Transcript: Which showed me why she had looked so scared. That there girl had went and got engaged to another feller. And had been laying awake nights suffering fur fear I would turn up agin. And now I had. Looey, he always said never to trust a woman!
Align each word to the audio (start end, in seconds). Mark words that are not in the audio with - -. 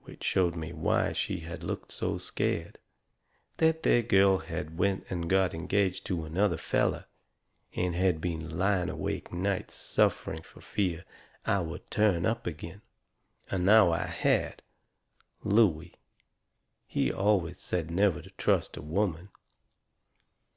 Which 0.00 0.24
showed 0.24 0.56
me 0.56 0.72
why 0.72 1.12
she 1.12 1.38
had 1.38 1.62
looked 1.62 1.92
so 1.92 2.18
scared. 2.18 2.78
That 3.58 3.84
there 3.84 4.02
girl 4.02 4.38
had 4.38 4.76
went 4.76 5.06
and 5.08 5.30
got 5.30 5.54
engaged 5.54 6.04
to 6.06 6.24
another 6.24 6.56
feller. 6.56 7.04
And 7.76 7.94
had 7.94 8.20
been 8.20 8.58
laying 8.58 8.88
awake 8.88 9.32
nights 9.32 9.74
suffering 9.74 10.42
fur 10.42 10.60
fear 10.62 11.04
I 11.46 11.60
would 11.60 11.88
turn 11.92 12.26
up 12.26 12.44
agin. 12.48 12.82
And 13.52 13.64
now 13.64 13.92
I 13.92 14.06
had. 14.06 14.62
Looey, 15.44 15.94
he 16.88 17.12
always 17.12 17.60
said 17.60 17.88
never 17.88 18.20
to 18.20 18.30
trust 18.30 18.76
a 18.76 18.82
woman! 18.82 19.28